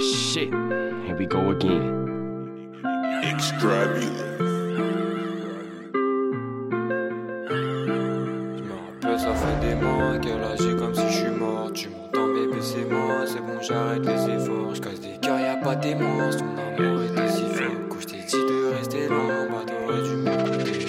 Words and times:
shit. 0.00 0.50
Here 1.06 1.16
we 1.18 1.26
go 1.26 1.50
again. 1.50 1.96
Je 3.22 3.66
me 8.62 8.72
rappelle, 8.72 9.18
ça 9.18 9.34
fait 9.34 9.60
des 9.60 9.74
mois 9.74 10.18
qu'elle 10.18 10.42
agit 10.42 10.76
comme 10.76 10.94
si 10.94 11.02
je 11.02 11.12
suis 11.12 11.30
mort. 11.30 11.70
Tu 11.72 11.88
m'entends, 11.90 12.28
bébé, 12.28 12.60
c'est 12.60 12.84
moi, 12.90 13.26
c'est 13.26 13.40
bon, 13.40 13.60
j'arrête 13.60 14.04
les 14.06 14.34
efforts. 14.34 14.74
Je 14.74 14.80
casse 14.80 15.00
des 15.00 15.18
cœurs, 15.20 15.40
y'a 15.40 15.56
pas 15.56 15.76
témoin. 15.76 16.30
Son 16.32 16.44
amour 16.44 17.02
était 17.02 17.28
si 17.28 17.42
fort. 17.42 17.66
Quand 17.90 18.00
je 18.00 18.06
t'ai 18.06 18.22
dit 18.26 18.36
de 18.36 18.76
rester 18.76 19.08
loin, 19.08 19.46
bah 19.50 19.64
t'aurais 19.66 20.02
dû 20.02 20.16
m'écouter. 20.16 20.80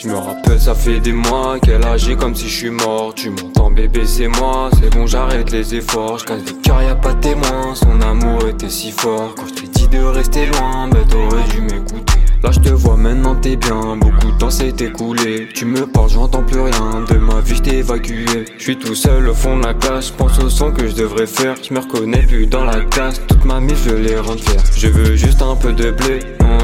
Je 0.00 0.08
me 0.08 0.14
rappelle, 0.16 0.35
ça 0.58 0.74
fait 0.74 1.00
des 1.00 1.12
mois 1.12 1.58
qu'elle 1.60 1.84
agit 1.84 2.16
comme 2.16 2.34
si 2.34 2.48
je 2.48 2.56
suis 2.56 2.70
mort. 2.70 3.14
Tu 3.14 3.30
m'entends, 3.30 3.70
bébé, 3.70 4.06
c'est 4.06 4.28
moi, 4.28 4.70
c'est 4.80 4.90
bon, 4.90 5.06
j'arrête 5.06 5.50
les 5.50 5.74
efforts. 5.74 6.18
Je 6.18 6.24
casse 6.24 6.44
des 6.44 6.52
y'a 6.68 6.94
pas 6.94 7.14
témoin. 7.14 7.74
Son 7.74 8.00
amour 8.00 8.46
était 8.48 8.68
si 8.68 8.90
fort. 8.90 9.34
Quand 9.36 9.46
je 9.48 9.54
t'ai 9.54 9.68
dit 9.68 9.88
de 9.88 10.02
rester 10.02 10.46
loin, 10.46 10.88
bah 10.88 10.98
t'aurais 11.08 11.44
dû 11.48 11.60
m'écouter. 11.60 12.20
Là 12.42 12.50
je 12.52 12.60
te 12.60 12.68
vois 12.68 12.96
maintenant 12.96 13.34
t'es 13.34 13.56
bien, 13.56 13.96
beaucoup 13.96 14.30
de 14.30 14.38
temps 14.38 14.50
s'est 14.50 14.74
écoulé 14.78 15.48
Tu 15.54 15.64
me 15.64 15.86
parles 15.86 16.10
j'entends 16.10 16.42
plus 16.42 16.60
rien, 16.60 17.04
de 17.08 17.16
ma 17.36 17.42
vie 17.42 17.56
j't'ai 17.56 17.78
évacué. 17.78 18.24
Je 18.56 18.62
suis 18.62 18.76
tout 18.76 18.94
seul 18.94 19.28
au 19.28 19.34
fond 19.34 19.58
de 19.58 19.66
la 19.66 19.74
classe, 19.74 20.10
pense 20.10 20.38
au 20.38 20.48
son 20.48 20.70
que 20.72 20.88
je 20.88 20.94
devrais 20.94 21.26
faire. 21.26 21.54
Je 21.62 21.74
me 21.74 21.80
reconnais 21.80 22.22
plus 22.22 22.46
dans 22.46 22.64
la 22.64 22.80
classe, 22.84 23.20
toute 23.28 23.44
ma 23.44 23.60
vie 23.60 23.74
je 23.84 23.94
les 23.94 24.18
rends 24.18 24.36
Je 24.74 24.88
veux 24.88 25.16
juste 25.16 25.42
un 25.42 25.54
peu 25.54 25.72
de 25.72 25.90
blé, 25.90 26.20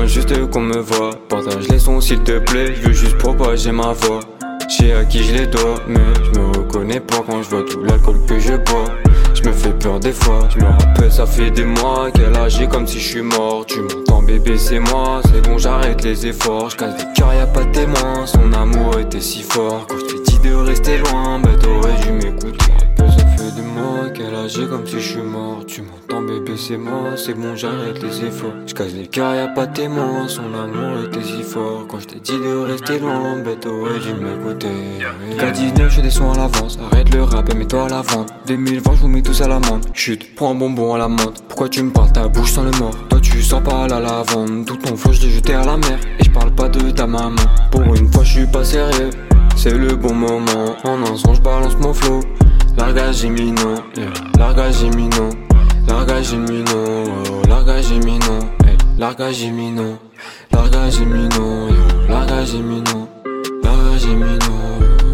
juste 0.06 0.34
qu'on 0.50 0.62
me 0.62 0.78
voit. 0.78 1.10
Partage 1.28 1.68
les 1.68 1.78
sons 1.78 2.00
s'il 2.00 2.20
te 2.20 2.38
plaît, 2.38 2.74
je 2.74 2.88
veux 2.88 2.94
juste 2.94 3.18
propager 3.18 3.70
ma 3.70 3.92
voix. 3.92 4.20
Je 4.70 4.74
sais 4.74 4.92
à 4.94 5.04
qui 5.04 5.22
je 5.22 5.34
les 5.34 5.46
dois, 5.46 5.74
mais 5.86 6.00
je 6.24 6.40
me 6.40 6.46
reconnais 6.46 7.00
pas 7.00 7.22
quand 7.26 7.42
je 7.42 7.50
vois 7.50 7.64
tout 7.64 7.82
l'alcool 7.84 8.16
que 8.26 8.38
je 8.38 8.54
bois. 8.54 8.86
Je 9.34 9.42
me 9.42 9.52
fais 9.52 9.72
peur 9.72 10.00
des 10.00 10.12
fois, 10.12 10.48
je 10.54 10.60
me 10.60 10.70
rappelle, 10.70 11.12
ça 11.12 11.26
fait 11.26 11.50
des 11.50 11.64
mois 11.64 12.10
qu'elle 12.12 12.36
agit 12.36 12.68
comme 12.68 12.86
si 12.86 12.98
je 12.98 13.08
suis 13.08 13.22
mort. 13.22 13.66
Tu 13.66 13.80
m'entends, 13.80 14.22
bébé, 14.22 14.56
c'est 14.56 14.78
moi, 14.78 15.20
c'est 15.24 15.46
bon, 15.46 15.58
j'arrête 15.58 16.02
les 16.02 16.26
efforts. 16.26 16.70
Je 16.70 16.76
casse 16.76 16.96
des 16.96 17.12
cœurs, 17.14 17.34
y'a 17.34 17.46
pas 17.46 17.64
de 17.64 17.72
témoin. 17.72 18.24
Son 18.26 18.52
amour 18.52 18.98
était 19.00 19.20
si 19.20 19.42
fort. 19.42 19.86
Quand 19.88 19.98
je 19.98 20.21
de 20.42 20.54
rester 20.54 20.98
loin, 20.98 21.38
bah 21.38 21.50
t'aurais 21.60 22.00
dû 22.02 22.12
m'écouter. 22.12 22.72
Ça 22.98 23.26
fait 23.36 23.54
des 23.54 23.62
mois 23.62 24.10
qu'elle 24.14 24.34
agit 24.34 24.66
comme 24.68 24.86
si 24.86 25.00
je 25.00 25.08
suis 25.12 25.22
mort. 25.22 25.62
Tu 25.66 25.82
m'entends, 25.82 26.22
bébé, 26.22 26.56
c'est 26.56 26.76
moi, 26.76 27.16
c'est 27.16 27.34
bon, 27.34 27.54
j'arrête 27.54 28.02
les 28.02 28.26
efforts. 28.26 28.52
Je 28.66 28.74
casse 28.74 28.92
les 28.92 29.06
cœurs, 29.06 29.34
y'a 29.34 29.48
pas 29.48 29.66
de 29.66 29.74
témoin. 29.74 30.26
Son 30.28 30.42
amour 30.42 31.04
était 31.06 31.22
si 31.22 31.42
fort. 31.42 31.86
Quand 31.88 32.00
je 32.00 32.06
t'ai 32.06 32.20
dit 32.20 32.32
de 32.32 32.56
rester 32.64 32.98
loin, 32.98 33.38
bah 33.44 33.52
t'aurais 33.60 33.98
dû 33.98 34.14
m'écouter. 34.14 34.68
K19, 35.38 35.88
je 35.88 35.88
fais 35.88 36.02
des 36.02 36.10
sons 36.10 36.32
à 36.32 36.36
l'avance. 36.36 36.78
Arrête 36.90 37.14
le 37.14 37.22
rap 37.22 37.48
et 37.52 37.54
mets-toi 37.54 37.84
à 37.84 37.88
la 37.88 38.02
vente. 38.02 38.28
2020, 38.46 38.94
je 38.94 39.00
vous 39.00 39.08
mets 39.08 39.22
tous 39.22 39.40
à 39.42 39.48
l'amende. 39.48 39.86
Chut, 39.94 40.34
prends 40.34 40.50
un 40.50 40.54
bonbon 40.54 40.94
à 40.94 40.98
la 40.98 41.08
menthe. 41.08 41.42
Pourquoi 41.48 41.68
tu 41.68 41.82
me 41.82 41.90
parles, 41.90 42.12
ta 42.12 42.26
bouche 42.28 42.52
sans 42.52 42.64
le 42.64 42.72
mort? 42.78 42.94
Toi, 43.08 43.20
tu 43.20 43.42
sors 43.42 43.62
pas 43.62 43.84
à 43.84 43.88
la 43.88 44.00
lavande. 44.00 44.66
Tout 44.66 44.76
ton 44.76 44.96
flow, 44.96 45.12
je 45.12 45.22
l'ai 45.22 45.30
jeté 45.30 45.54
à 45.54 45.64
la 45.64 45.76
mer. 45.76 45.98
Et 46.18 46.24
je 46.24 46.30
parle 46.30 46.52
pas 46.52 46.68
de 46.68 46.90
ta 46.90 47.06
maman. 47.06 47.36
Pour 47.70 47.82
une 47.94 48.10
fois, 48.10 48.24
je. 48.24 48.31
C'est 49.62 49.78
le 49.78 49.94
bon 49.94 50.12
moment. 50.12 50.74
En 50.82 51.00
un 51.02 51.16
son, 51.16 51.34
je 51.34 51.40
balance 51.40 51.76
mon 51.78 51.94
flow. 51.94 52.18
Largage 52.76 53.22
imminent, 53.22 53.80
yeah. 53.96 54.08
largage 54.36 54.82
imminent. 54.82 55.30
Largage 55.86 56.32
imminent, 56.32 57.04
oh, 57.30 57.48
largage 57.48 57.92
imminent. 57.92 58.40
Hey. 58.66 58.76
Largage 58.98 59.42
imminent, 59.42 60.00
largage 60.50 60.96
imminent, 60.96 61.68
yeah. 61.68 62.08
largage 62.08 62.54
imminent. 62.54 63.08
Largage 63.62 64.04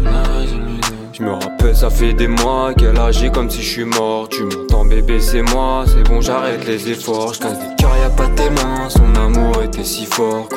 largage 0.03 0.51
imminent. 0.51 1.13
Je 1.13 1.21
me 1.21 1.31
rappelle, 1.33 1.75
ça 1.75 1.91
fait 1.91 2.13
des 2.13 2.27
mois 2.27 2.73
qu'elle 2.73 2.97
agit 2.97 3.29
comme 3.29 3.51
si 3.51 3.61
je 3.61 3.69
suis 3.69 3.85
mort. 3.85 4.29
Tu 4.29 4.41
m'entends, 4.45 4.83
bébé, 4.83 5.19
c'est 5.19 5.43
moi, 5.43 5.83
c'est 5.85 6.01
bon, 6.09 6.21
j'arrête 6.21 6.65
les 6.65 6.89
efforts. 6.89 7.35
Je 7.35 7.41
casse 7.41 7.59
des 7.59 7.75
cœurs, 7.77 7.95
y'a 8.01 8.09
pas 8.09 8.25
de 8.25 8.33
témoin. 8.33 8.89
Son 8.89 9.15
amour 9.15 9.61
était 9.61 9.83
si 9.83 10.07
fort. 10.07 10.49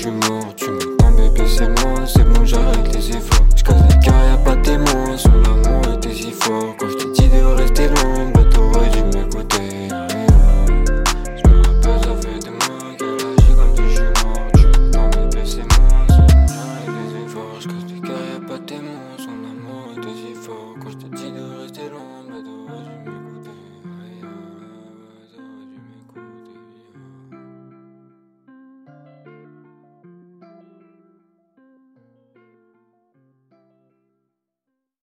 Suis 0.00 0.10
mort. 0.10 0.54
Tu 0.56 0.79